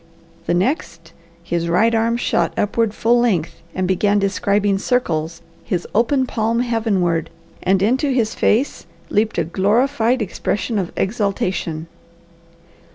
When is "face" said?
8.33-8.87